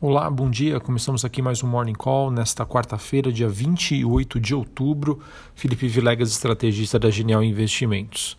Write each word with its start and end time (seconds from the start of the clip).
Olá, 0.00 0.30
bom 0.30 0.48
dia. 0.48 0.78
Começamos 0.78 1.24
aqui 1.24 1.42
mais 1.42 1.60
um 1.64 1.66
Morning 1.66 1.92
Call 1.92 2.30
nesta 2.30 2.64
quarta-feira, 2.64 3.32
dia 3.32 3.48
28 3.48 4.38
de 4.38 4.54
outubro. 4.54 5.18
Felipe 5.56 5.88
Vilegas, 5.88 6.30
estrategista 6.30 7.00
da 7.00 7.10
Genial 7.10 7.42
Investimentos. 7.42 8.36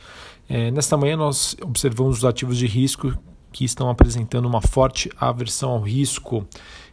É, 0.48 0.72
nesta 0.72 0.96
manhã 0.96 1.18
nós 1.18 1.58
observamos 1.62 2.20
os 2.20 2.24
ativos 2.24 2.58
de 2.58 2.66
risco 2.66 3.14
que 3.52 3.66
estão 3.66 3.90
apresentando 3.90 4.46
uma 4.46 4.62
forte 4.62 5.12
aversão 5.20 5.72
ao 5.72 5.82
risco. 5.82 6.48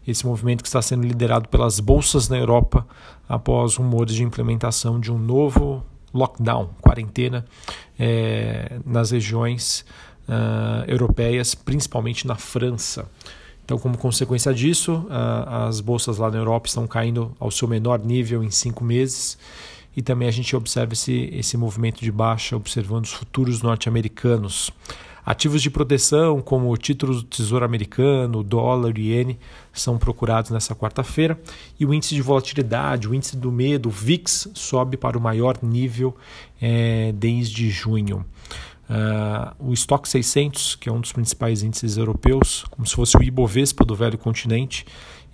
Esse 0.05 0.27
movimento 0.27 0.63
que 0.63 0.69
está 0.69 0.83
sendo 0.83 1.07
liderado 1.07 1.49
pelas 1.49 1.79
bolsas 1.79 2.29
na 2.29 2.37
Europa 2.37 2.85
após 3.29 3.77
rumores 3.77 4.17
de 4.17 4.25
implementação 4.25 4.99
de 4.99 5.13
um 5.13 5.19
novo 5.19 5.87
lockdown, 6.13 6.71
quarentena, 6.81 7.45
é, 7.97 8.81
nas 8.85 9.13
regiões 9.13 9.85
uh, 10.29 10.91
europeias, 10.91 11.55
principalmente 11.55 12.27
na 12.27 12.35
França. 12.35 13.09
Então, 13.67 13.81
como 13.81 13.99
consequência 13.99 14.55
disso, 14.55 15.05
as 15.11 15.81
bolsas 15.81 16.19
lá 16.19 16.31
na 16.31 16.39
Europa 16.39 16.69
estão 16.69 16.87
caindo 16.87 17.35
ao 17.37 17.51
seu 17.51 17.67
menor 17.67 17.99
nível 17.99 18.45
em 18.45 18.51
cinco 18.51 18.85
meses. 18.85 19.37
E 19.97 20.01
também 20.01 20.29
a 20.29 20.31
gente 20.31 20.55
observa 20.55 20.93
esse, 20.93 21.31
esse 21.33 21.57
movimento 21.57 22.01
de 22.01 22.13
baixa, 22.13 22.57
observando 22.57 23.07
os 23.07 23.13
futuros 23.13 23.63
norte-americanos. 23.63 24.71
Ativos 25.25 25.61
de 25.61 25.69
proteção, 25.69 26.41
como 26.41 26.77
títulos 26.77 27.25
do 27.25 27.29
Tesouro 27.29 27.65
Americano, 27.65 28.45
dólar 28.45 28.97
e 28.97 29.09
iene, 29.09 29.37
são 29.73 29.99
procurados 29.99 30.53
nessa 30.53 30.73
quarta-feira. 30.73 31.37
E 31.81 31.85
o 31.85 31.93
índice 31.93 32.15
de 32.15 32.23
volatilidade, 32.23 33.09
o 33.09 33.15
índice 33.15 33.37
do 33.37 33.51
medo, 33.51 33.89
o 33.89 33.91
VIX, 33.91 34.51
sobe 34.55 34.97
para 34.97 35.19
o 35.19 35.21
maior 35.21 35.59
nível 35.61 36.15
é, 36.63 37.11
desde 37.17 37.69
junho. 37.69 38.25
Uh, 38.89 39.71
o 39.71 39.73
Stock 39.73 40.09
600, 40.09 40.77
que 40.77 40.89
é 40.89 40.93
um 40.93 41.01
dos 41.01 41.13
principais 41.13 41.63
índices 41.63 41.97
europeus, 41.97 42.65
como 42.71 42.87
se 42.87 42.95
fosse 42.95 43.17
o 43.17 43.23
Ibovespa 43.23 43.85
do 43.85 43.97
velho 43.97 44.17
continente, 44.17 44.87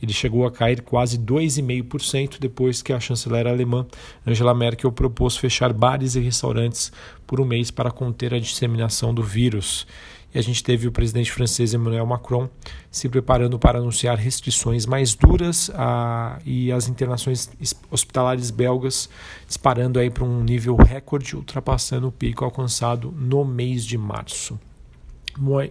ele 0.02 0.12
chegou 0.12 0.44
a 0.44 0.50
cair 0.50 0.82
quase 0.82 1.16
2,5% 1.16 2.38
depois 2.40 2.82
que 2.82 2.92
a 2.92 2.98
chanceler 2.98 3.46
alemã 3.46 3.86
Angela 4.26 4.52
Merkel 4.52 4.90
propôs 4.90 5.36
fechar 5.36 5.72
bares 5.72 6.16
e 6.16 6.20
restaurantes 6.20 6.90
por 7.24 7.40
um 7.40 7.44
mês 7.44 7.70
para 7.70 7.90
conter 7.90 8.34
a 8.34 8.40
disseminação 8.40 9.14
do 9.14 9.22
vírus. 9.22 9.86
E 10.34 10.38
a 10.38 10.42
gente 10.42 10.64
teve 10.64 10.88
o 10.88 10.92
presidente 10.92 11.30
francês 11.30 11.72
Emmanuel 11.72 12.06
Macron 12.06 12.48
se 12.92 13.08
preparando 13.08 13.58
para 13.58 13.78
anunciar 13.78 14.18
restrições 14.18 14.84
mais 14.84 15.14
duras 15.14 15.70
a, 15.74 16.38
e 16.44 16.70
as 16.70 16.88
internações 16.88 17.50
hospitalares 17.90 18.50
belgas 18.50 19.08
disparando 19.48 19.98
aí 19.98 20.10
para 20.10 20.22
um 20.24 20.44
nível 20.44 20.76
recorde, 20.76 21.34
ultrapassando 21.34 22.08
o 22.08 22.12
pico 22.12 22.44
alcançado 22.44 23.10
no 23.16 23.46
mês 23.46 23.86
de 23.86 23.96
março. 23.96 24.60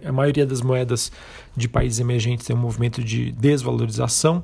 A 0.04 0.10
maioria 0.10 0.44
das 0.44 0.60
moedas 0.60 1.12
de 1.56 1.68
países 1.68 2.00
emergentes 2.00 2.44
tem 2.44 2.56
um 2.56 2.58
movimento 2.58 3.04
de 3.04 3.30
desvalorização 3.30 4.42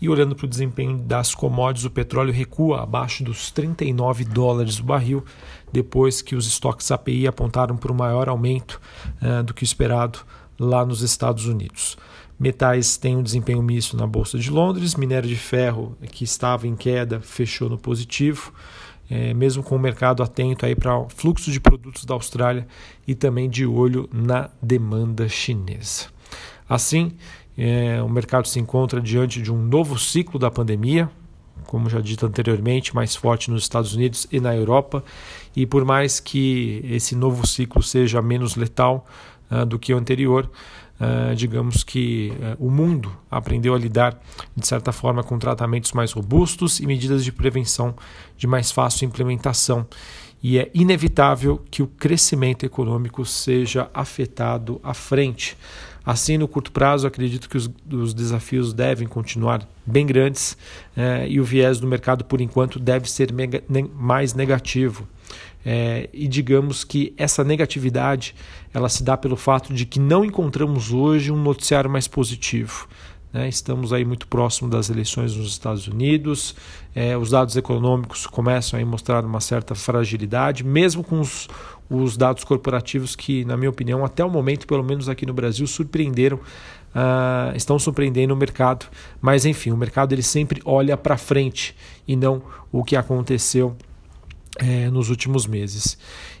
e 0.00 0.08
olhando 0.08 0.36
para 0.36 0.46
o 0.46 0.48
desempenho 0.48 0.98
das 0.98 1.34
commodities, 1.34 1.84
o 1.84 1.90
petróleo 1.90 2.32
recua 2.32 2.82
abaixo 2.82 3.24
dos 3.24 3.50
39 3.50 4.24
dólares 4.24 4.78
o 4.78 4.84
barril, 4.84 5.24
depois 5.72 6.22
que 6.22 6.36
os 6.36 6.46
estoques 6.46 6.90
API 6.92 7.26
apontaram 7.26 7.76
para 7.76 7.92
um 7.92 7.96
maior 7.96 8.28
aumento 8.28 8.80
uh, 9.20 9.42
do 9.42 9.52
que 9.54 9.62
esperado 9.64 10.20
lá 10.62 10.84
nos 10.84 11.02
Estados 11.02 11.46
Unidos. 11.46 11.96
Metais 12.38 12.96
têm 12.96 13.16
um 13.16 13.22
desempenho 13.22 13.62
misto 13.62 13.96
na 13.96 14.06
Bolsa 14.06 14.38
de 14.38 14.50
Londres, 14.50 14.94
minério 14.94 15.28
de 15.28 15.36
ferro, 15.36 15.96
que 16.10 16.24
estava 16.24 16.66
em 16.66 16.74
queda, 16.74 17.20
fechou 17.20 17.68
no 17.68 17.78
positivo, 17.78 18.52
é, 19.10 19.34
mesmo 19.34 19.62
com 19.62 19.76
o 19.76 19.78
mercado 19.78 20.22
atento 20.22 20.64
para 20.76 20.98
o 20.98 21.08
fluxo 21.08 21.50
de 21.50 21.60
produtos 21.60 22.04
da 22.04 22.14
Austrália 22.14 22.66
e 23.06 23.14
também 23.14 23.48
de 23.48 23.66
olho 23.66 24.08
na 24.12 24.50
demanda 24.60 25.28
chinesa. 25.28 26.06
Assim, 26.68 27.12
é, 27.56 28.02
o 28.02 28.08
mercado 28.08 28.48
se 28.48 28.58
encontra 28.58 29.00
diante 29.00 29.42
de 29.42 29.52
um 29.52 29.62
novo 29.62 29.98
ciclo 29.98 30.38
da 30.38 30.50
pandemia, 30.50 31.10
como 31.66 31.88
já 31.88 32.00
dito 32.00 32.26
anteriormente, 32.26 32.94
mais 32.94 33.14
forte 33.14 33.50
nos 33.50 33.62
Estados 33.62 33.94
Unidos 33.94 34.26
e 34.32 34.40
na 34.40 34.54
Europa. 34.54 35.04
E 35.54 35.66
por 35.66 35.84
mais 35.84 36.18
que 36.20 36.80
esse 36.84 37.14
novo 37.14 37.46
ciclo 37.46 37.82
seja 37.82 38.20
menos 38.20 38.56
letal 38.56 39.06
uh, 39.52 39.66
do 39.66 39.78
que 39.78 39.92
o 39.92 39.98
anterior, 39.98 40.50
uh, 41.00 41.34
digamos 41.34 41.84
que 41.84 42.32
uh, 42.58 42.66
o 42.66 42.70
mundo 42.70 43.14
aprendeu 43.30 43.74
a 43.74 43.78
lidar, 43.78 44.18
de 44.56 44.66
certa 44.66 44.92
forma, 44.92 45.22
com 45.22 45.38
tratamentos 45.38 45.92
mais 45.92 46.12
robustos 46.12 46.80
e 46.80 46.86
medidas 46.86 47.24
de 47.24 47.30
prevenção 47.30 47.94
de 48.36 48.46
mais 48.46 48.70
fácil 48.70 49.06
implementação. 49.06 49.86
E 50.42 50.58
é 50.58 50.68
inevitável 50.74 51.62
que 51.70 51.82
o 51.82 51.86
crescimento 51.86 52.66
econômico 52.66 53.24
seja 53.24 53.88
afetado 53.94 54.80
à 54.82 54.92
frente. 54.92 55.56
Assim, 56.04 56.36
no 56.36 56.48
curto 56.48 56.72
prazo, 56.72 57.06
acredito 57.06 57.48
que 57.48 57.56
os, 57.56 57.70
os 57.88 58.12
desafios 58.12 58.72
devem 58.72 59.06
continuar 59.06 59.66
bem 59.86 60.04
grandes 60.04 60.56
eh, 60.96 61.28
e 61.28 61.40
o 61.40 61.44
viés 61.44 61.78
do 61.78 61.86
mercado, 61.86 62.24
por 62.24 62.40
enquanto, 62.40 62.80
deve 62.80 63.08
ser 63.08 63.32
mega, 63.32 63.62
ne, 63.68 63.88
mais 63.94 64.34
negativo. 64.34 65.06
É, 65.64 66.08
e 66.12 66.26
digamos 66.26 66.82
que 66.82 67.14
essa 67.16 67.44
negatividade 67.44 68.34
ela 68.74 68.88
se 68.88 69.04
dá 69.04 69.16
pelo 69.16 69.36
fato 69.36 69.72
de 69.72 69.86
que 69.86 70.00
não 70.00 70.24
encontramos 70.24 70.92
hoje 70.92 71.30
um 71.30 71.40
noticiário 71.40 71.88
mais 71.88 72.08
positivo. 72.08 72.88
Né? 73.32 73.48
Estamos 73.48 73.92
aí 73.92 74.04
muito 74.04 74.26
próximo 74.26 74.68
das 74.68 74.90
eleições 74.90 75.36
nos 75.36 75.48
Estados 75.48 75.86
Unidos, 75.86 76.54
é, 76.94 77.16
os 77.16 77.30
dados 77.30 77.56
econômicos 77.56 78.26
começam 78.26 78.78
a 78.78 78.84
mostrar 78.84 79.24
uma 79.24 79.40
certa 79.40 79.74
fragilidade, 79.74 80.64
mesmo 80.64 81.02
com 81.02 81.20
os, 81.20 81.48
os 81.88 82.16
dados 82.16 82.44
corporativos 82.44 83.16
que, 83.16 83.44
na 83.44 83.56
minha 83.56 83.70
opinião, 83.70 84.04
até 84.04 84.24
o 84.24 84.30
momento, 84.30 84.66
pelo 84.66 84.82
menos 84.82 85.08
aqui 85.08 85.24
no 85.24 85.32
Brasil, 85.32 85.66
surpreenderam 85.66 86.40
Uh, 86.92 87.56
estão 87.56 87.78
surpreendendo 87.78 88.34
o 88.34 88.36
mercado, 88.36 88.84
mas 89.18 89.46
enfim, 89.46 89.70
o 89.70 89.76
mercado 89.78 90.12
ele 90.12 90.22
sempre 90.22 90.60
olha 90.62 90.94
para 90.94 91.16
frente 91.16 91.74
e 92.06 92.14
não 92.14 92.42
o 92.70 92.84
que 92.84 92.96
aconteceu 92.96 93.74
é, 94.58 94.90
nos 94.90 95.10
últimos 95.10 95.46
meses. 95.46 95.96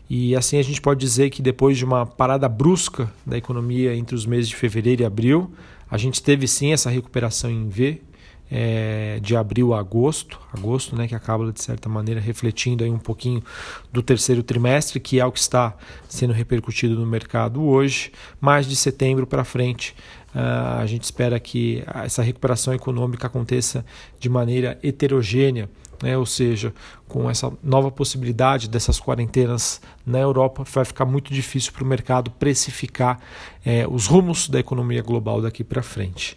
E 0.08 0.36
assim 0.36 0.58
a 0.58 0.62
gente 0.62 0.80
pode 0.80 1.00
dizer 1.00 1.30
que 1.30 1.40
depois 1.40 1.78
de 1.78 1.84
uma 1.84 2.04
parada 2.04 2.48
brusca 2.48 3.10
da 3.24 3.36
economia 3.36 3.94
entre 3.94 4.14
os 4.14 4.26
meses 4.26 4.48
de 4.48 4.56
fevereiro 4.56 5.02
e 5.02 5.04
abril, 5.04 5.50
a 5.90 5.96
gente 5.96 6.22
teve 6.22 6.46
sim 6.46 6.72
essa 6.72 6.90
recuperação 6.90 7.50
em 7.50 7.68
V, 7.68 8.00
é, 8.54 9.18
de 9.22 9.34
abril 9.34 9.72
a 9.72 9.80
agosto, 9.80 10.38
agosto, 10.52 10.94
né, 10.94 11.08
que 11.08 11.14
acaba 11.14 11.50
de 11.50 11.62
certa 11.62 11.88
maneira 11.88 12.20
refletindo 12.20 12.84
aí 12.84 12.90
um 12.90 12.98
pouquinho 12.98 13.42
do 13.90 14.02
terceiro 14.02 14.42
trimestre, 14.42 15.00
que 15.00 15.18
é 15.18 15.24
o 15.24 15.32
que 15.32 15.38
está 15.38 15.74
sendo 16.06 16.34
repercutido 16.34 16.94
no 16.94 17.06
mercado 17.06 17.62
hoje, 17.62 18.12
mas 18.38 18.66
de 18.66 18.76
setembro 18.76 19.26
para 19.26 19.42
frente 19.42 19.94
uh, 20.34 20.80
a 20.80 20.84
gente 20.84 21.04
espera 21.04 21.40
que 21.40 21.82
essa 22.04 22.22
recuperação 22.22 22.74
econômica 22.74 23.26
aconteça 23.26 23.86
de 24.20 24.28
maneira 24.28 24.78
heterogênea 24.82 25.70
né? 26.02 26.18
ou 26.18 26.26
seja, 26.26 26.74
com 27.08 27.30
essa 27.30 27.52
nova 27.62 27.90
possibilidade 27.90 28.68
dessas 28.68 29.00
quarentenas 29.00 29.80
na 30.04 30.18
Europa, 30.18 30.64
vai 30.64 30.84
ficar 30.84 31.04
muito 31.04 31.32
difícil 31.32 31.72
para 31.72 31.84
o 31.84 31.86
mercado 31.86 32.30
precificar 32.32 33.20
é, 33.64 33.86
os 33.88 34.06
rumos 34.06 34.48
da 34.48 34.58
economia 34.58 35.02
global 35.02 35.40
daqui 35.40 35.62
para 35.62 35.82
frente. 35.82 36.36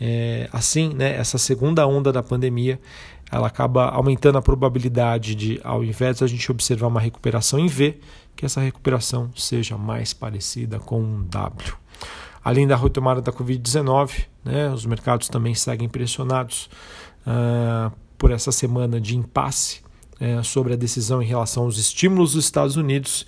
É, 0.00 0.48
assim, 0.52 0.92
né, 0.92 1.16
essa 1.16 1.38
segunda 1.38 1.86
onda 1.86 2.12
da 2.12 2.22
pandemia 2.22 2.80
ela 3.30 3.46
acaba 3.46 3.88
aumentando 3.88 4.38
a 4.38 4.42
probabilidade 4.42 5.34
de, 5.34 5.60
ao 5.64 5.82
invés 5.82 6.18
de 6.18 6.24
a 6.24 6.26
gente 6.26 6.50
observar 6.50 6.86
uma 6.86 7.00
recuperação 7.00 7.58
em 7.58 7.66
V, 7.66 7.98
que 8.36 8.44
essa 8.44 8.60
recuperação 8.60 9.30
seja 9.34 9.76
mais 9.76 10.12
parecida 10.12 10.78
com 10.78 11.00
um 11.00 11.22
W. 11.24 11.74
Além 12.44 12.66
da 12.66 12.76
retomada 12.76 13.22
da 13.22 13.32
Covid-19, 13.32 14.26
né, 14.44 14.68
os 14.68 14.84
mercados 14.84 15.28
também 15.28 15.54
seguem 15.54 15.88
pressionados 15.88 16.68
uh, 17.26 17.90
por 18.24 18.30
essa 18.30 18.50
semana 18.50 18.98
de 18.98 19.18
impasse 19.18 19.82
é, 20.18 20.42
sobre 20.42 20.72
a 20.72 20.76
decisão 20.76 21.20
em 21.20 21.26
relação 21.26 21.64
aos 21.64 21.76
estímulos 21.76 22.32
dos 22.32 22.46
Estados 22.46 22.74
Unidos 22.74 23.26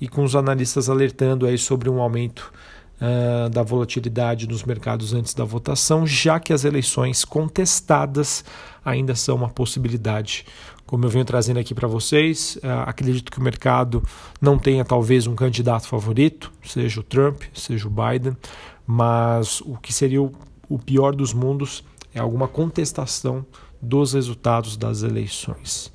e 0.00 0.08
com 0.08 0.24
os 0.24 0.34
analistas 0.34 0.88
alertando 0.88 1.44
aí 1.44 1.58
sobre 1.58 1.90
um 1.90 2.00
aumento 2.00 2.50
uh, 2.98 3.50
da 3.50 3.62
volatilidade 3.62 4.48
nos 4.48 4.64
mercados 4.64 5.12
antes 5.12 5.34
da 5.34 5.44
votação, 5.44 6.06
já 6.06 6.40
que 6.40 6.54
as 6.54 6.64
eleições 6.64 7.26
contestadas 7.26 8.42
ainda 8.82 9.14
são 9.14 9.36
uma 9.36 9.50
possibilidade. 9.50 10.46
Como 10.86 11.04
eu 11.04 11.10
venho 11.10 11.26
trazendo 11.26 11.60
aqui 11.60 11.74
para 11.74 11.86
vocês, 11.86 12.58
uh, 12.64 12.88
acredito 12.88 13.30
que 13.30 13.38
o 13.38 13.42
mercado 13.42 14.02
não 14.40 14.58
tenha 14.58 14.82
talvez 14.82 15.26
um 15.26 15.34
candidato 15.34 15.86
favorito, 15.86 16.50
seja 16.64 17.00
o 17.00 17.02
Trump, 17.02 17.42
seja 17.52 17.86
o 17.86 17.90
Biden, 17.90 18.34
mas 18.86 19.60
o 19.60 19.76
que 19.76 19.92
seria 19.92 20.22
o, 20.22 20.32
o 20.70 20.78
pior 20.78 21.14
dos 21.14 21.34
mundos 21.34 21.84
é 22.14 22.18
alguma 22.18 22.48
contestação 22.48 23.44
dos 23.80 24.12
resultados 24.12 24.76
das 24.76 25.02
eleições. 25.02 25.92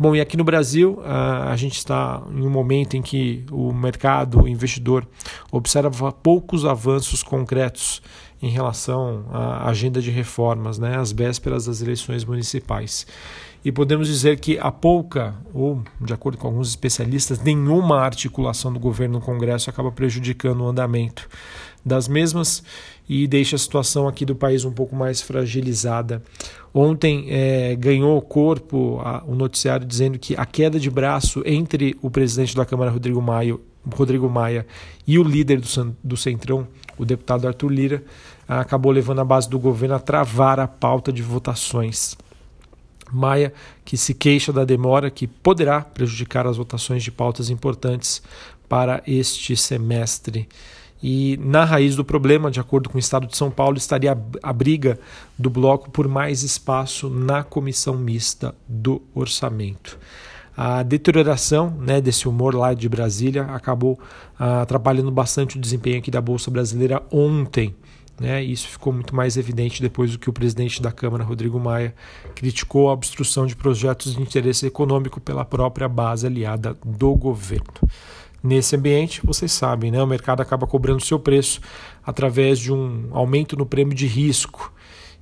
Bom, 0.00 0.14
e 0.14 0.20
aqui 0.20 0.36
no 0.36 0.44
Brasil, 0.44 1.00
a 1.04 1.56
gente 1.56 1.76
está 1.76 2.22
em 2.30 2.46
um 2.46 2.50
momento 2.50 2.96
em 2.96 3.02
que 3.02 3.44
o 3.50 3.72
mercado, 3.72 4.42
o 4.42 4.48
investidor, 4.48 5.04
observa 5.50 6.12
poucos 6.12 6.64
avanços 6.64 7.22
concretos 7.22 8.00
em 8.40 8.48
relação 8.48 9.24
à 9.32 9.68
agenda 9.68 10.00
de 10.00 10.12
reformas, 10.12 10.78
né, 10.78 10.96
às 10.96 11.10
vésperas 11.10 11.66
das 11.66 11.82
eleições 11.82 12.24
municipais. 12.24 13.08
E 13.64 13.72
podemos 13.72 14.06
dizer 14.06 14.38
que 14.38 14.56
há 14.60 14.70
pouca, 14.70 15.34
ou 15.52 15.82
de 16.00 16.12
acordo 16.12 16.38
com 16.38 16.46
alguns 16.46 16.68
especialistas, 16.68 17.40
nenhuma 17.40 17.98
articulação 18.00 18.72
do 18.72 18.78
governo 18.78 19.18
no 19.18 19.24
Congresso 19.24 19.68
acaba 19.68 19.90
prejudicando 19.90 20.60
o 20.60 20.68
andamento 20.68 21.28
das 21.84 22.06
mesmas. 22.06 22.62
E 23.08 23.26
deixa 23.26 23.56
a 23.56 23.58
situação 23.58 24.06
aqui 24.06 24.24
do 24.24 24.36
país 24.36 24.64
um 24.64 24.72
pouco 24.72 24.94
mais 24.94 25.22
fragilizada. 25.22 26.22
Ontem 26.74 27.26
é, 27.28 27.74
ganhou 27.76 28.20
corpo 28.20 29.00
o 29.26 29.32
um 29.32 29.34
noticiário 29.34 29.86
dizendo 29.86 30.18
que 30.18 30.36
a 30.36 30.44
queda 30.44 30.78
de 30.78 30.90
braço 30.90 31.42
entre 31.46 31.96
o 32.02 32.10
presidente 32.10 32.54
da 32.54 32.66
Câmara, 32.66 32.90
Rodrigo 32.90 33.22
Maia, 33.22 33.56
Rodrigo 33.90 34.28
Maia 34.28 34.66
e 35.06 35.18
o 35.18 35.22
líder 35.22 35.60
do, 35.60 35.96
do 36.04 36.16
Centrão, 36.16 36.68
o 36.98 37.04
deputado 37.04 37.46
Arthur 37.46 37.70
Lira, 37.70 38.04
acabou 38.46 38.92
levando 38.92 39.20
a 39.20 39.24
base 39.24 39.48
do 39.48 39.58
governo 39.58 39.94
a 39.94 39.98
travar 39.98 40.60
a 40.60 40.68
pauta 40.68 41.12
de 41.12 41.22
votações. 41.22 42.16
Maia, 43.10 43.52
que 43.84 43.96
se 43.96 44.12
queixa 44.12 44.52
da 44.52 44.64
demora 44.64 45.10
que 45.10 45.26
poderá 45.26 45.80
prejudicar 45.80 46.46
as 46.46 46.58
votações 46.58 47.02
de 47.02 47.10
pautas 47.10 47.48
importantes 47.48 48.22
para 48.68 49.02
este 49.06 49.56
semestre. 49.56 50.46
E 51.02 51.38
na 51.42 51.64
raiz 51.64 51.94
do 51.94 52.04
problema, 52.04 52.50
de 52.50 52.58
acordo 52.60 52.88
com 52.88 52.96
o 52.96 52.98
Estado 52.98 53.26
de 53.26 53.36
São 53.36 53.50
Paulo, 53.50 53.76
estaria 53.76 54.18
a 54.42 54.52
briga 54.52 54.98
do 55.38 55.48
bloco 55.48 55.90
por 55.90 56.08
mais 56.08 56.42
espaço 56.42 57.08
na 57.08 57.42
comissão 57.42 57.96
mista 57.96 58.54
do 58.66 59.00
orçamento. 59.14 59.98
A 60.56 60.82
deterioração 60.82 61.70
né, 61.70 62.00
desse 62.00 62.28
humor 62.28 62.52
lá 62.52 62.74
de 62.74 62.88
Brasília 62.88 63.44
acabou 63.44 63.96
ah, 64.36 64.62
atrapalhando 64.62 65.10
bastante 65.12 65.56
o 65.56 65.60
desempenho 65.60 65.98
aqui 65.98 66.10
da 66.10 66.20
Bolsa 66.20 66.50
Brasileira 66.50 67.00
ontem. 67.12 67.76
Né? 68.20 68.42
Isso 68.42 68.66
ficou 68.66 68.92
muito 68.92 69.14
mais 69.14 69.36
evidente 69.36 69.80
depois 69.80 70.10
do 70.10 70.18
que 70.18 70.28
o 70.28 70.32
presidente 70.32 70.82
da 70.82 70.90
Câmara, 70.90 71.22
Rodrigo 71.22 71.60
Maia, 71.60 71.94
criticou 72.34 72.88
a 72.88 72.92
obstrução 72.92 73.46
de 73.46 73.54
projetos 73.54 74.16
de 74.16 74.20
interesse 74.20 74.66
econômico 74.66 75.20
pela 75.20 75.44
própria 75.44 75.88
base 75.88 76.26
aliada 76.26 76.76
do 76.84 77.14
governo. 77.14 77.74
Nesse 78.48 78.74
ambiente, 78.74 79.20
vocês 79.22 79.52
sabem, 79.52 79.90
né, 79.90 80.02
o 80.02 80.06
mercado 80.06 80.40
acaba 80.40 80.66
cobrando 80.66 81.04
seu 81.04 81.20
preço 81.20 81.60
através 82.02 82.58
de 82.58 82.72
um 82.72 83.10
aumento 83.10 83.54
no 83.54 83.66
prêmio 83.66 83.94
de 83.94 84.06
risco 84.06 84.72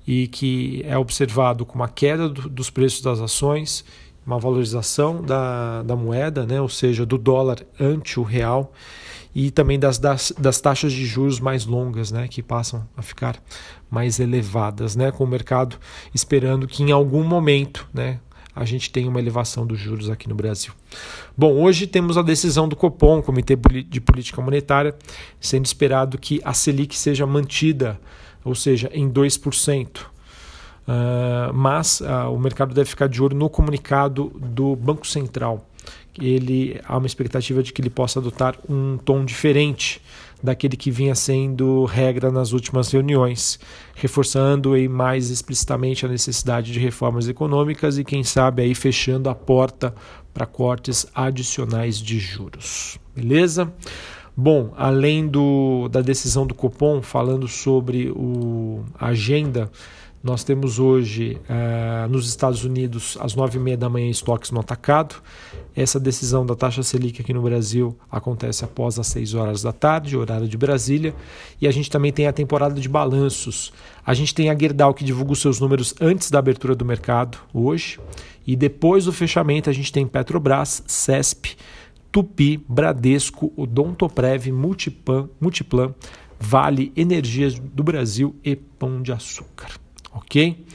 e 0.06 0.28
que 0.28 0.80
é 0.86 0.96
observado 0.96 1.66
com 1.66 1.74
uma 1.74 1.88
queda 1.88 2.28
do, 2.28 2.48
dos 2.48 2.70
preços 2.70 3.00
das 3.00 3.18
ações, 3.18 3.84
uma 4.24 4.38
valorização 4.38 5.20
da, 5.22 5.82
da 5.82 5.96
moeda, 5.96 6.46
né, 6.46 6.60
ou 6.60 6.68
seja, 6.68 7.04
do 7.04 7.18
dólar 7.18 7.66
ante 7.80 8.20
o 8.20 8.22
real 8.22 8.72
e 9.34 9.50
também 9.50 9.76
das, 9.76 9.98
das, 9.98 10.32
das, 10.38 10.60
taxas 10.60 10.92
de 10.92 11.04
juros 11.04 11.40
mais 11.40 11.66
longas, 11.66 12.12
né, 12.12 12.28
que 12.28 12.40
passam 12.40 12.88
a 12.96 13.02
ficar 13.02 13.42
mais 13.90 14.20
elevadas, 14.20 14.94
né, 14.94 15.10
com 15.10 15.24
o 15.24 15.26
mercado 15.26 15.76
esperando 16.14 16.68
que 16.68 16.84
em 16.84 16.92
algum 16.92 17.24
momento, 17.24 17.88
né, 17.92 18.20
a 18.56 18.64
gente 18.64 18.90
tem 18.90 19.06
uma 19.06 19.20
elevação 19.20 19.66
dos 19.66 19.78
juros 19.78 20.08
aqui 20.08 20.26
no 20.26 20.34
Brasil. 20.34 20.72
Bom, 21.36 21.52
hoje 21.60 21.86
temos 21.86 22.16
a 22.16 22.22
decisão 22.22 22.66
do 22.66 22.74
Copom, 22.74 23.20
Comitê 23.20 23.54
de 23.86 24.00
Política 24.00 24.40
Monetária, 24.40 24.94
sendo 25.38 25.66
esperado 25.66 26.16
que 26.16 26.40
a 26.42 26.54
Selic 26.54 26.96
seja 26.96 27.26
mantida, 27.26 28.00
ou 28.42 28.54
seja, 28.54 28.90
em 28.94 29.10
2%. 29.10 29.98
Uh, 29.98 30.06
ah, 30.88 31.50
mas 31.52 32.00
uh, 32.00 32.32
o 32.32 32.38
mercado 32.38 32.74
deve 32.74 32.88
ficar 32.88 33.08
de 33.08 33.22
olho 33.22 33.36
no 33.36 33.50
comunicado 33.50 34.32
do 34.40 34.74
Banco 34.74 35.06
Central. 35.06 35.68
Ele 36.18 36.80
há 36.84 36.96
uma 36.96 37.06
expectativa 37.06 37.62
de 37.62 37.74
que 37.74 37.82
ele 37.82 37.90
possa 37.90 38.20
adotar 38.20 38.56
um 38.66 38.96
tom 38.96 39.22
diferente 39.22 40.00
daquele 40.46 40.76
que 40.76 40.90
vinha 40.90 41.14
sendo 41.14 41.84
regra 41.84 42.30
nas 42.30 42.52
últimas 42.52 42.90
reuniões, 42.90 43.58
reforçando 43.94 44.74
aí 44.74 44.88
mais 44.88 45.28
explicitamente 45.28 46.06
a 46.06 46.08
necessidade 46.08 46.72
de 46.72 46.78
reformas 46.78 47.28
econômicas 47.28 47.98
e 47.98 48.04
quem 48.04 48.22
sabe 48.22 48.62
aí 48.62 48.74
fechando 48.74 49.28
a 49.28 49.34
porta 49.34 49.92
para 50.32 50.46
cortes 50.46 51.04
adicionais 51.14 51.98
de 51.98 52.18
juros. 52.18 52.98
Beleza? 53.14 53.72
Bom, 54.36 54.72
além 54.76 55.26
do, 55.26 55.88
da 55.88 56.00
decisão 56.00 56.46
do 56.46 56.54
Copom 56.54 57.02
falando 57.02 57.48
sobre 57.48 58.10
o, 58.10 58.84
a 58.98 59.06
agenda 59.06 59.70
nós 60.26 60.42
temos 60.42 60.80
hoje 60.80 61.38
uh, 61.48 62.08
nos 62.08 62.28
Estados 62.28 62.64
Unidos 62.64 63.16
às 63.20 63.36
nove 63.36 63.58
e 63.58 63.60
meia 63.60 63.76
da 63.76 63.88
manhã 63.88 64.10
estoques 64.10 64.50
no 64.50 64.58
atacado. 64.58 65.14
Essa 65.74 66.00
decisão 66.00 66.44
da 66.44 66.56
taxa 66.56 66.82
Selic 66.82 67.20
aqui 67.20 67.32
no 67.32 67.40
Brasil 67.40 67.96
acontece 68.10 68.64
após 68.64 68.98
as 68.98 69.06
seis 69.06 69.34
horas 69.34 69.62
da 69.62 69.72
tarde, 69.72 70.16
horário 70.16 70.48
de 70.48 70.56
Brasília. 70.58 71.14
E 71.60 71.68
a 71.68 71.70
gente 71.70 71.88
também 71.88 72.12
tem 72.12 72.26
a 72.26 72.32
temporada 72.32 72.80
de 72.80 72.88
balanços. 72.88 73.72
A 74.04 74.14
gente 74.14 74.34
tem 74.34 74.50
a 74.50 74.58
Gerdau 74.58 74.92
que 74.92 75.04
divulga 75.04 75.32
os 75.32 75.40
seus 75.40 75.60
números 75.60 75.94
antes 76.00 76.28
da 76.28 76.40
abertura 76.40 76.74
do 76.74 76.84
mercado 76.84 77.38
hoje. 77.54 78.00
E 78.44 78.56
depois 78.56 79.04
do 79.04 79.12
fechamento 79.12 79.70
a 79.70 79.72
gente 79.72 79.92
tem 79.92 80.08
Petrobras, 80.08 80.82
CESP, 80.88 81.56
Tupi, 82.10 82.60
Bradesco, 82.68 83.52
Odontoprev, 83.56 84.50
Multiplan, 84.50 85.28
Multiplan 85.40 85.94
Vale, 86.40 86.92
Energias 86.96 87.56
do 87.56 87.84
Brasil 87.84 88.34
e 88.42 88.56
Pão 88.56 89.00
de 89.00 89.12
Açúcar 89.12 89.85
ok? 90.26 90.66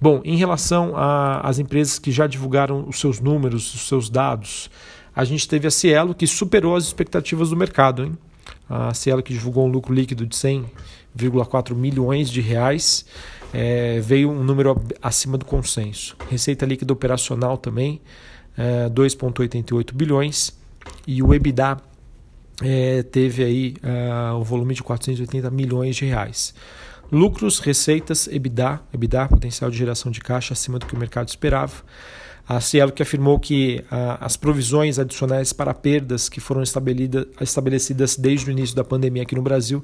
Bom, 0.00 0.20
em 0.24 0.36
relação 0.36 0.92
às 0.96 1.58
empresas 1.58 1.98
que 1.98 2.12
já 2.12 2.26
divulgaram 2.26 2.86
os 2.86 3.00
seus 3.00 3.18
números, 3.18 3.74
os 3.74 3.88
seus 3.88 4.10
dados, 4.10 4.70
a 5.14 5.24
gente 5.24 5.48
teve 5.48 5.66
a 5.66 5.70
Cielo 5.70 6.14
que 6.14 6.26
superou 6.26 6.76
as 6.76 6.84
expectativas 6.84 7.50
do 7.50 7.56
mercado, 7.56 8.04
hein? 8.04 8.18
A 8.68 8.92
Cielo 8.92 9.22
que 9.22 9.32
divulgou 9.32 9.66
um 9.66 9.70
lucro 9.70 9.94
líquido 9.94 10.26
de 10.26 10.36
100,4 10.36 11.74
milhões 11.74 12.28
de 12.28 12.40
reais, 12.40 13.06
é, 13.54 14.00
veio 14.00 14.30
um 14.30 14.44
número 14.44 14.78
acima 15.00 15.38
do 15.38 15.44
consenso. 15.44 16.16
Receita 16.28 16.66
líquida 16.66 16.92
operacional 16.92 17.56
também, 17.56 18.00
é, 18.56 18.88
2,88 18.90 19.94
bilhões 19.94 20.58
e 21.06 21.22
o 21.22 21.32
EBITDA 21.32 21.78
é, 22.62 23.02
teve 23.02 23.44
aí 23.44 23.76
uh, 23.82 24.36
um 24.36 24.42
volume 24.42 24.74
de 24.74 24.82
480 24.82 25.50
milhões 25.50 25.96
de 25.96 26.06
reais. 26.06 26.54
Lucros, 27.10 27.60
receitas, 27.60 28.26
EBITDA, 28.26 28.80
EBITDA, 28.92 29.28
potencial 29.28 29.70
de 29.70 29.78
geração 29.78 30.10
de 30.10 30.20
caixa 30.20 30.54
acima 30.54 30.78
do 30.78 30.86
que 30.86 30.94
o 30.94 30.98
mercado 30.98 31.28
esperava. 31.28 31.84
A 32.48 32.60
Cielo 32.60 32.92
que 32.92 33.02
afirmou 33.02 33.40
que 33.40 33.84
as 34.20 34.36
provisões 34.36 34.98
adicionais 34.98 35.52
para 35.52 35.74
perdas 35.74 36.28
que 36.28 36.40
foram 36.40 36.62
estabelecidas 36.62 38.16
desde 38.16 38.48
o 38.48 38.52
início 38.52 38.76
da 38.76 38.84
pandemia 38.84 39.24
aqui 39.24 39.34
no 39.34 39.42
Brasil, 39.42 39.82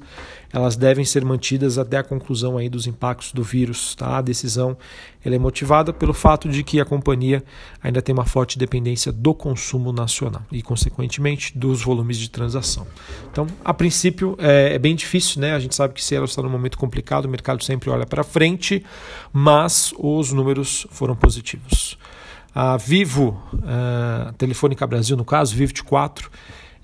elas 0.51 0.77
devem 0.77 1.03
ser 1.03 1.25
mantidas 1.25 1.77
até 1.77 1.97
a 1.97 2.03
conclusão 2.03 2.57
aí 2.57 2.69
dos 2.69 2.87
impactos 2.87 3.33
do 3.33 3.43
vírus. 3.43 3.95
Tá? 3.95 4.17
A 4.17 4.21
decisão 4.21 4.77
ela 5.25 5.35
é 5.35 5.39
motivada 5.39 5.91
pelo 5.91 6.13
fato 6.13 6.47
de 6.47 6.63
que 6.63 6.79
a 6.79 6.85
companhia 6.85 7.43
ainda 7.81 8.01
tem 8.01 8.13
uma 8.13 8.25
forte 8.25 8.57
dependência 8.57 9.11
do 9.11 9.33
consumo 9.33 9.91
nacional 9.91 10.43
e, 10.51 10.61
consequentemente, 10.61 11.57
dos 11.57 11.81
volumes 11.81 12.17
de 12.17 12.29
transação. 12.29 12.87
Então, 13.31 13.47
a 13.63 13.73
princípio, 13.73 14.35
é, 14.39 14.75
é 14.75 14.79
bem 14.79 14.95
difícil, 14.95 15.41
né? 15.41 15.53
A 15.53 15.59
gente 15.59 15.75
sabe 15.75 15.93
que 15.93 16.03
Cielo 16.03 16.25
está 16.25 16.41
num 16.41 16.49
momento 16.49 16.77
complicado, 16.77 17.25
o 17.25 17.29
mercado 17.29 17.63
sempre 17.63 17.89
olha 17.89 18.05
para 18.05 18.23
frente, 18.23 18.83
mas 19.31 19.93
os 19.97 20.31
números 20.31 20.87
foram 20.91 21.15
positivos. 21.15 21.97
A 22.53 22.77
Vivo, 22.77 23.41
a 23.63 24.33
Telefônica 24.33 24.85
Brasil, 24.85 25.17
no 25.17 25.25
caso, 25.25 25.55
Vivo 25.55 25.73
4, 25.83 26.29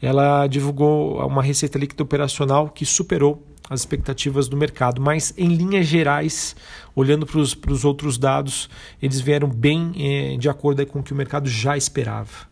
ela 0.01 0.47
divulgou 0.47 1.23
uma 1.27 1.43
receita 1.43 1.77
líquida 1.77 2.01
operacional 2.01 2.69
que 2.69 2.85
superou 2.85 3.45
as 3.69 3.81
expectativas 3.81 4.47
do 4.47 4.57
mercado, 4.57 4.99
mas 4.99 5.31
em 5.37 5.47
linhas 5.47 5.85
gerais, 5.85 6.55
olhando 6.95 7.23
para 7.25 7.39
os 7.39 7.85
outros 7.85 8.17
dados, 8.17 8.67
eles 8.99 9.21
vieram 9.21 9.47
bem 9.47 9.91
eh, 9.95 10.37
de 10.37 10.49
acordo 10.49 10.83
com 10.87 10.99
o 10.99 11.03
que 11.03 11.13
o 11.13 11.15
mercado 11.15 11.47
já 11.47 11.77
esperava 11.77 12.48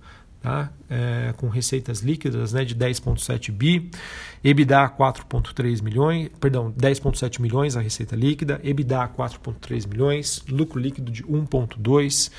tá? 0.47 0.71
É, 0.89 1.33
com 1.35 1.49
receitas 1.49 1.99
líquidas 1.99 2.53
né, 2.53 2.63
de 2.63 2.73
10,7 2.73 3.51
bi, 3.51 3.91
EBITDA 4.41 4.89
4,3 4.97 5.83
milhões, 5.83 6.29
perdão, 6.39 6.71
10,7 6.71 7.41
milhões 7.41 7.75
a 7.75 7.81
receita 7.81 8.15
líquida, 8.15 8.61
EBITDA 8.63 9.09
4,3 9.09 9.85
milhões, 9.85 10.43
lucro 10.47 10.79
líquido 10.79 11.11
de 11.11 11.23
1,2, 11.23 12.31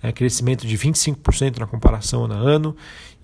é, 0.00 0.12
crescimento 0.12 0.64
de 0.68 0.78
25% 0.78 1.58
na 1.58 1.66
comparação 1.66 2.26
ano 2.26 2.34
a 2.34 2.36
ano 2.36 2.76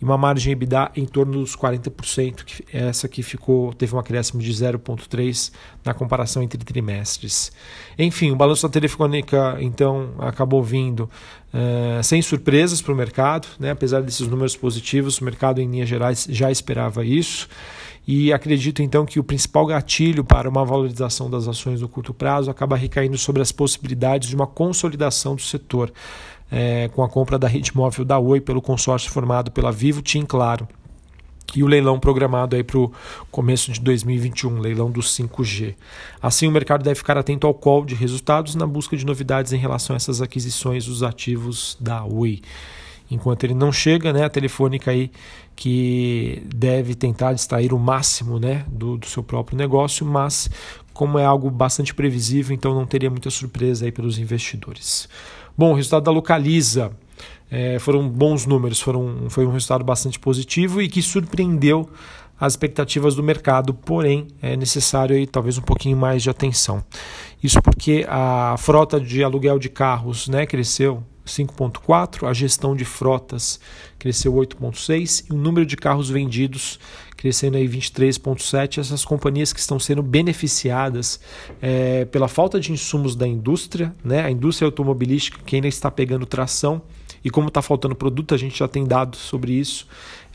uma 0.05 0.19
margem 0.19 0.53
EBITDA 0.53 0.93
em 0.95 1.07
torno 1.07 1.33
dos 1.41 1.57
40%, 1.57 2.45
que 2.45 2.65
essa 2.71 3.09
que 3.09 3.23
ficou 3.23 3.73
teve 3.73 3.95
um 3.95 3.99
acréscimo 3.99 4.43
de 4.43 4.53
0,3 4.53 5.51
na 5.83 5.95
comparação 5.95 6.43
entre 6.43 6.63
trimestres. 6.63 7.51
Enfim, 7.99 8.31
o 8.31 8.37
balanço 8.37 8.69
da 8.69 8.69
Telefônica 8.69 9.57
então 9.61 10.11
acabou 10.19 10.63
vindo 10.63 11.09
uh, 11.55 12.03
sem 12.03 12.21
surpresas 12.21 12.83
para 12.83 12.93
o 12.93 12.97
mercado, 12.97 13.49
né? 13.59 13.71
apesar 13.71 14.03
desses 14.03 14.29
números 14.29 14.55
positivos, 14.55 15.19
o 15.19 15.25
mercado 15.25 15.61
em 15.61 15.71
linhas 15.71 15.89
gerais 15.89 16.27
já 16.29 16.51
esperava 16.51 17.03
isso. 17.03 17.49
E 18.07 18.35
acredito 18.35 18.83
então 18.83 19.07
que 19.07 19.19
o 19.19 19.25
principal 19.25 19.65
gatilho 19.65 20.23
para 20.23 20.47
uma 20.47 20.63
valorização 20.63 21.31
das 21.31 21.49
ações 21.49 21.81
no 21.81 21.89
curto 21.89 22.13
prazo 22.13 22.51
acaba 22.51 22.77
recaindo 22.77 23.17
sobre 23.17 23.41
as 23.41 23.51
possibilidades 23.51 24.29
de 24.29 24.37
uma 24.37 24.47
consolidação 24.47 25.35
do 25.35 25.41
setor 25.41 25.91
é, 26.55 26.89
com 26.95 27.03
a 27.03 27.09
compra 27.09 27.37
da 27.37 27.49
rede 27.49 27.77
móvel 27.77 28.05
da 28.05 28.17
Oi 28.17 28.41
pelo 28.41 28.63
consórcio 28.63 29.11
formado 29.11 29.51
pela 29.51 29.73
Vivo, 29.73 30.01
TIM 30.01 30.25
Claro. 30.25 30.69
E 31.55 31.63
o 31.63 31.67
leilão 31.67 31.99
programado 31.99 32.57
para 32.65 32.79
o 32.79 32.93
começo 33.31 33.73
de 33.73 33.81
2021, 33.81 34.61
leilão 34.61 34.91
do 34.91 35.01
5G. 35.01 35.75
Assim, 36.23 36.47
o 36.47 36.53
mercado 36.53 36.83
deve 36.83 36.95
ficar 36.95 37.19
atento 37.19 37.47
ao 37.47 37.55
call 37.55 37.85
de 37.85 37.95
resultados 37.95 38.55
na 38.55 38.67
busca 38.67 38.97
de 38.97 39.05
novidades 39.05 39.53
em 39.53 39.59
relação 39.59 39.95
a 39.95 39.97
essas 39.97 40.23
aquisições 40.23 40.87
dos 40.87 41.03
ativos 41.03 41.77
da 41.81 42.05
Oi 42.05 42.41
enquanto 43.11 43.45
ele 43.45 43.55
não 43.55 43.71
chega, 43.71 44.13
né, 44.13 44.25
a 44.25 44.31
telefônica 44.31 44.91
aí 44.91 45.11
que 45.55 46.43
deve 46.53 46.95
tentar 46.95 47.33
extrair 47.33 47.73
o 47.73 47.79
máximo 47.79 48.41
né, 48.41 48.65
do, 48.67 48.97
do 48.97 49.07
seu 49.07 49.23
próprio 49.23 49.57
negócio, 49.57 50.05
mas 50.05 50.51
como 50.95 51.19
é 51.19 51.25
algo 51.25 51.51
bastante 51.51 51.93
previsível, 51.93 52.55
então 52.55 52.75
não 52.75 52.87
teria 52.87 53.11
muita 53.11 53.29
surpresa 53.29 53.85
aí 53.85 53.93
pelos 53.93 54.19
investidores. 54.19 55.09
Bom, 55.59 55.73
o 55.73 55.75
resultado 55.75 56.05
da 56.05 56.11
Localiza 56.11 56.93
é, 57.51 57.79
foram 57.79 58.09
bons 58.09 58.47
números, 58.47 58.81
foram, 58.81 59.29
foi 59.29 59.45
um 59.45 59.51
resultado 59.51 59.85
bastante 59.85 60.19
positivo 60.19 60.81
e 60.81 60.89
que 60.89 61.03
surpreendeu 61.03 61.91
as 62.39 62.55
expectativas 62.55 63.15
do 63.15 63.23
mercado, 63.23 63.75
porém 63.75 64.29
é 64.41 64.57
necessário 64.57 65.17
aí, 65.17 65.27
talvez 65.27 65.59
um 65.59 65.63
pouquinho 65.63 65.97
mais 65.97 66.23
de 66.23 66.31
atenção. 66.31 66.83
Isso 67.43 67.61
porque 67.61 68.07
a 68.09 68.57
frota 68.59 69.01
de 69.01 69.23
aluguel 69.23 69.59
de 69.59 69.69
carros 69.69 70.29
né, 70.29 70.47
cresceu 70.47 71.03
5,4%, 71.27 72.29
a 72.29 72.33
gestão 72.33 72.77
de 72.77 72.85
frotas 72.85 73.59
cresceu 73.99 74.35
8,6% 74.35 75.27
e 75.31 75.33
o 75.33 75.37
número 75.37 75.65
de 75.65 75.77
carros 75.77 76.11
vendidos 76.11 76.79
crescendo 77.17 77.57
aí 77.57 77.67
23,7%. 77.67 78.79
Essas 78.79 79.05
companhias 79.05 79.53
que 79.53 79.61
estão 79.61 79.79
sendo 79.79 80.03
beneficiadas 80.03 81.21
é, 81.63 82.05
pela 82.05 82.29
falta 82.29 82.61
de 82.61 82.73
insumos 82.73 83.17
da 83.17 83.27
indústria, 83.27 83.95
né? 84.05 84.25
a 84.25 84.31
indústria 84.31 84.67
automobilística 84.67 85.39
que 85.45 85.57
ainda 85.57 85.69
está 85.69 85.91
pegando 85.91 86.27
tração 86.27 86.83
e 87.25 87.31
como 87.31 87.49
está 87.49 87.63
faltando 87.63 87.95
produto, 87.97 88.35
a 88.35 88.39
gente 88.39 88.59
já 88.59 88.69
tem 88.69 88.85
dados 88.85 89.19
sobre 89.19 89.53
isso. 89.53 89.87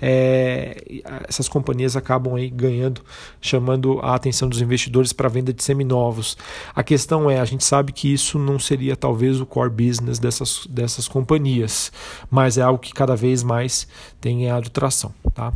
É, 0.02 1.02
essas 1.28 1.50
companhias 1.50 1.96
acabam 1.96 2.36
aí 2.36 2.50
ganhando, 2.50 3.02
chamando 3.42 4.00
a 4.00 4.16
atenção 4.16 4.48
dos 4.48 4.62
investidores 4.62 5.12
para 5.12 5.28
a 5.28 5.30
venda 5.30 5.54
de 5.54 5.62
seminovos. 5.62 6.38
A 6.74 6.82
questão 6.82 7.30
é, 7.30 7.40
a 7.40 7.46
gente 7.46 7.64
sabe 7.64 7.92
que 7.92 8.12
isso 8.12 8.40
não 8.40 8.58
seria 8.58 8.96
talvez 8.96 9.40
o 9.40 9.46
core 9.46 9.70
business 9.70 10.18
dessas, 10.18 10.66
dessas 10.70 11.08
companhias, 11.08 11.92
mas 12.32 12.58
é 12.58 12.62
algo 12.62 12.80
que 12.80 12.94
cada 12.94 13.16
vez 13.16 13.44
mais 13.44 13.88
tem 14.22 14.40
ganhado 14.40 14.70
tração. 14.70 15.14
Tá? 15.34 15.54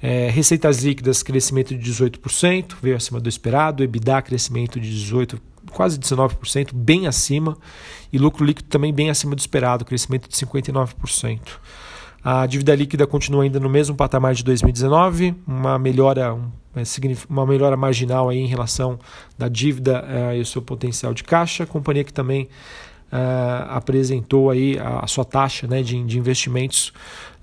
É, 0.00 0.30
receitas 0.30 0.82
líquidas, 0.82 1.22
crescimento 1.22 1.76
de 1.76 1.90
18%, 1.90 2.76
veio 2.80 2.96
acima 2.96 3.20
do 3.20 3.28
esperado, 3.28 3.82
EBITDA, 3.82 4.22
crescimento 4.22 4.80
de 4.80 4.88
18%, 4.88 5.38
quase 5.70 5.98
19%, 5.98 6.70
bem 6.74 7.06
acima, 7.06 7.56
e 8.12 8.18
lucro 8.18 8.44
líquido 8.44 8.68
também 8.68 8.92
bem 8.92 9.10
acima 9.10 9.34
do 9.34 9.38
esperado, 9.38 9.84
crescimento 9.84 10.28
de 10.28 10.34
59%. 10.36 11.40
A 12.22 12.44
dívida 12.46 12.74
líquida 12.74 13.06
continua 13.06 13.44
ainda 13.44 13.58
no 13.58 13.70
mesmo 13.70 13.96
patamar 13.96 14.34
de 14.34 14.44
2019, 14.44 15.34
uma 15.46 15.78
melhora, 15.78 16.36
é, 16.76 16.82
uma 17.28 17.46
melhora 17.46 17.76
marginal 17.76 18.28
aí 18.28 18.38
em 18.38 18.46
relação 18.46 18.98
da 19.38 19.48
dívida 19.48 20.04
uh, 20.04 20.36
e 20.36 20.40
o 20.40 20.46
seu 20.46 20.60
potencial 20.60 21.14
de 21.14 21.24
caixa. 21.24 21.64
Companhia 21.64 22.04
que 22.04 22.12
também 22.12 22.46
uh, 23.12 23.70
apresentou 23.70 24.50
aí 24.50 24.78
a, 24.78 25.00
a, 25.00 25.06
sua 25.06 25.24
taxa 25.24 25.66
né, 25.66 25.82
de, 25.82 26.02
de 26.04 26.18
investimentos 26.18 26.92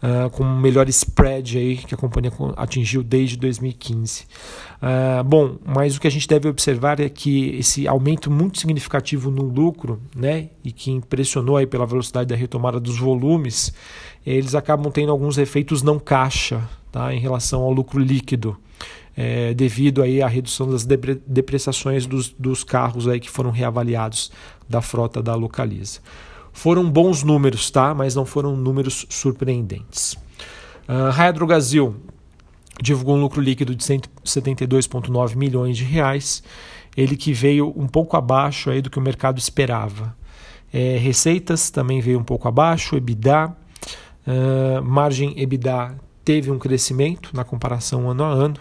uh, 0.02 0.30
com 0.30 0.44
um 0.44 0.60
melhor 0.60 0.88
spread 0.90 1.58
aí 1.58 1.78
que 1.78 1.94
a 1.94 1.98
companhia 1.98 2.32
atingiu 2.56 3.04
desde 3.04 3.38
2015. 3.38 4.26
Uh, 4.82 5.24
bom, 5.24 5.58
mas 5.66 5.98
o 5.98 6.02
que 6.02 6.08
a 6.08 6.12
gente 6.12 6.28
deve 6.28 6.48
observar 6.48 7.00
é 7.00 7.10
que 7.10 7.56
esse 7.58 7.88
aumento 7.88 8.30
muito 8.32 8.60
significativo 8.60 9.30
no 9.30 9.44
lucro, 9.44 10.02
né, 10.16 10.50
e 10.64 10.72
que 10.72 10.92
impressionou 10.92 11.58
aí 11.58 11.68
pela 11.68 11.86
velocidade 11.86 12.28
da 12.28 12.36
retomada 12.36 12.80
dos 12.80 12.98
volumes, 12.98 13.74
eles 14.26 14.56
acabam 14.56 14.92
tendo 14.92 15.12
alguns 15.12 15.38
efeitos 15.38 15.82
não 15.82 16.00
caixa, 16.00 16.62
tá, 16.92 17.14
em 17.14 17.20
relação 17.20 17.62
ao 17.62 17.72
lucro 17.72 18.00
líquido. 18.00 18.58
É, 19.20 19.52
devido 19.56 20.04
aí 20.04 20.22
à 20.22 20.28
redução 20.28 20.70
das 20.70 20.86
depreciações 20.86 22.06
dos, 22.06 22.30
dos 22.30 22.64
carros 22.64 23.08
aí 23.08 23.20
que 23.20 23.32
foram 23.32 23.50
reavaliados 23.50 24.32
da 24.70 24.80
frota 24.80 25.24
da 25.24 25.34
Localiza. 25.34 26.02
Foram 26.54 26.90
bons 26.90 27.24
números, 27.24 27.72
tá? 27.72 27.96
Mas 27.96 28.14
não 28.14 28.26
foram 28.26 28.56
números 28.56 29.08
surpreendentes. 29.10 30.14
Uh, 30.88 31.10
Raia 31.12 31.34
Drogasil 31.34 31.96
divulgou 32.82 33.16
um 33.16 33.22
lucro 33.22 33.42
líquido 33.42 33.76
de 33.76 33.84
172,9 33.84 35.36
milhões 35.36 35.78
de 35.78 35.84
reais, 35.84 36.44
ele 36.96 37.16
que 37.16 37.34
veio 37.34 37.74
um 37.76 37.88
pouco 37.88 38.16
abaixo 38.16 38.70
aí 38.70 38.82
do 38.82 38.90
que 38.90 38.98
o 38.98 39.02
mercado 39.02 39.38
esperava. 39.38 40.16
É, 40.72 40.98
receitas 40.98 41.70
também 41.70 42.02
veio 42.02 42.20
um 42.20 42.24
pouco 42.24 42.48
abaixo, 42.48 42.96
EBITDA, 42.96 43.56
uh, 44.28 44.84
margem 44.84 45.40
EBITDA 45.40 45.96
teve 46.24 46.52
um 46.52 46.60
crescimento 46.60 47.32
na 47.34 47.44
comparação 47.44 48.10
ano 48.10 48.24
a 48.24 48.30
ano. 48.30 48.60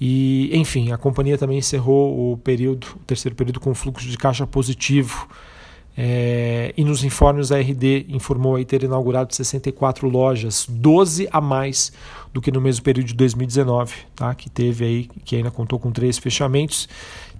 E, 0.00 0.50
enfim, 0.56 0.92
a 0.92 0.96
companhia 0.96 1.36
também 1.36 1.58
encerrou 1.58 2.32
o 2.32 2.38
período, 2.38 2.86
o 2.96 3.00
terceiro 3.00 3.36
período 3.36 3.60
com 3.60 3.74
fluxo 3.74 4.08
de 4.08 4.16
caixa 4.16 4.46
positivo. 4.46 5.28
É, 5.96 6.72
e 6.76 6.84
nos 6.84 7.04
informes 7.04 7.52
a 7.52 7.58
RD 7.58 8.06
informou 8.08 8.56
aí 8.56 8.64
ter 8.64 8.82
inaugurado 8.82 9.34
64 9.34 10.08
lojas, 10.08 10.66
12 10.68 11.28
a 11.30 11.40
mais 11.40 11.92
do 12.32 12.40
que 12.40 12.52
no 12.52 12.60
mesmo 12.60 12.84
período 12.84 13.08
de 13.08 13.14
2019, 13.14 13.94
tá? 14.14 14.34
que 14.34 14.48
teve 14.48 14.84
aí, 14.84 15.08
que 15.24 15.36
ainda 15.36 15.50
contou 15.50 15.78
com 15.78 15.90
três 15.90 16.18
fechamentos, 16.18 16.88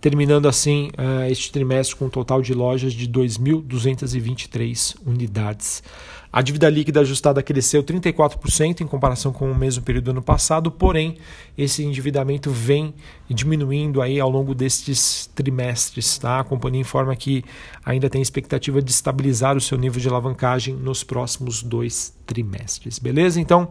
terminando 0.00 0.48
assim 0.48 0.90
uh, 0.98 1.30
este 1.30 1.52
trimestre 1.52 1.96
com 1.96 2.06
um 2.06 2.10
total 2.10 2.42
de 2.42 2.54
lojas 2.54 2.92
de 2.92 3.08
2.223 3.08 4.96
unidades. 5.06 5.82
A 6.32 6.42
dívida 6.42 6.70
líquida 6.70 7.00
ajustada 7.00 7.42
cresceu 7.42 7.82
34% 7.82 8.82
em 8.82 8.86
comparação 8.86 9.32
com 9.32 9.50
o 9.50 9.54
mesmo 9.54 9.82
período 9.82 10.04
do 10.04 10.10
ano 10.12 10.22
passado, 10.22 10.70
porém 10.70 11.16
esse 11.58 11.82
endividamento 11.82 12.52
vem 12.52 12.94
diminuindo 13.28 14.00
aí 14.00 14.20
ao 14.20 14.30
longo 14.30 14.54
destes 14.54 15.28
trimestres. 15.34 16.18
Tá? 16.18 16.38
A 16.38 16.44
companhia 16.44 16.80
informa 16.80 17.16
que 17.16 17.44
ainda 17.84 18.08
tem 18.08 18.22
expectativa 18.22 18.80
de 18.80 18.92
estabilizar 18.92 19.56
o 19.56 19.60
seu 19.60 19.76
nível 19.76 20.00
de 20.00 20.08
alavancagem 20.08 20.72
nos 20.72 21.02
próximos 21.02 21.64
dois 21.64 22.14
trimestres. 22.24 23.00
Beleza? 23.00 23.40
Então, 23.40 23.68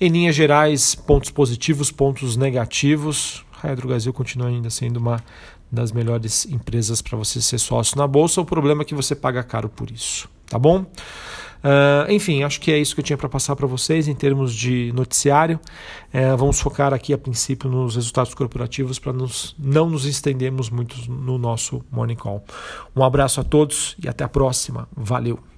em 0.00 0.08
linhas 0.08 0.34
gerais, 0.34 0.94
pontos 0.94 1.30
positivos, 1.30 1.90
pontos 1.90 2.36
negativos. 2.36 3.44
A 3.62 3.68
Hydrogasil 3.68 4.12
continua 4.12 4.48
ainda 4.48 4.70
sendo 4.70 4.98
uma 4.98 5.22
das 5.70 5.92
melhores 5.92 6.46
empresas 6.46 7.02
para 7.02 7.16
você 7.16 7.40
ser 7.40 7.58
sócio 7.58 7.96
na 7.96 8.06
bolsa. 8.06 8.40
O 8.40 8.44
problema 8.44 8.82
é 8.82 8.84
que 8.84 8.94
você 8.94 9.14
paga 9.14 9.42
caro 9.42 9.68
por 9.68 9.90
isso, 9.90 10.28
tá 10.46 10.58
bom? 10.58 10.86
Uh, 11.66 12.10
enfim, 12.12 12.44
acho 12.44 12.60
que 12.60 12.70
é 12.70 12.78
isso 12.78 12.94
que 12.94 13.00
eu 13.00 13.04
tinha 13.04 13.16
para 13.16 13.28
passar 13.28 13.56
para 13.56 13.66
vocês 13.66 14.06
em 14.06 14.14
termos 14.14 14.54
de 14.54 14.92
noticiário. 14.94 15.58
Uh, 16.14 16.36
vamos 16.36 16.60
focar 16.60 16.94
aqui 16.94 17.12
a 17.12 17.18
princípio 17.18 17.68
nos 17.68 17.96
resultados 17.96 18.34
corporativos 18.34 18.98
para 18.98 19.12
não 19.12 19.90
nos 19.90 20.04
estendermos 20.04 20.70
muito 20.70 21.10
no 21.10 21.38
nosso 21.38 21.82
Morning 21.90 22.14
Call. 22.14 22.44
Um 22.94 23.02
abraço 23.02 23.40
a 23.40 23.44
todos 23.44 23.96
e 24.02 24.08
até 24.08 24.22
a 24.22 24.28
próxima. 24.28 24.88
Valeu! 24.94 25.55